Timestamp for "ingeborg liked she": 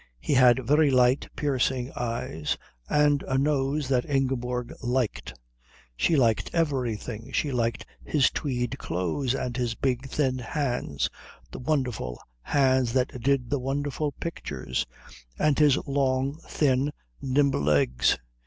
4.09-6.15